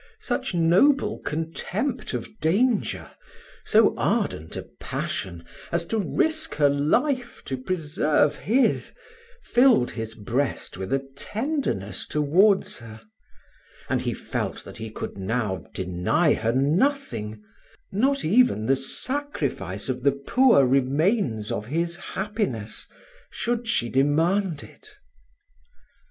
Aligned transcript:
Such 0.19 0.55
noble 0.55 1.19
contempt 1.19 2.15
of 2.15 2.39
danger, 2.39 3.11
so 3.63 3.93
ardent 3.99 4.55
a 4.57 4.63
passion, 4.79 5.45
as 5.71 5.85
to 5.85 5.99
risk 5.99 6.55
her 6.55 6.69
life 6.69 7.43
to 7.45 7.55
preserve 7.55 8.35
his, 8.37 8.93
filled 9.43 9.91
his 9.91 10.15
breast 10.15 10.75
with 10.75 10.91
a 10.91 11.07
tenderness 11.15 12.07
towards 12.07 12.79
her; 12.79 13.01
and 13.89 14.01
he 14.01 14.15
felt 14.15 14.63
that 14.63 14.77
he 14.77 14.89
could 14.89 15.19
now 15.19 15.57
deny 15.75 16.33
her 16.33 16.51
nothing, 16.51 17.39
not 17.91 18.25
even 18.25 18.65
the 18.65 18.75
sacrifice 18.75 19.87
of 19.87 20.01
the 20.01 20.13
poor 20.13 20.65
remains 20.65 21.51
of 21.51 21.67
his 21.67 21.95
happiness, 21.97 22.87
should 23.29 23.67
she 23.67 23.87
demand 23.87 24.63
it. 24.63 24.95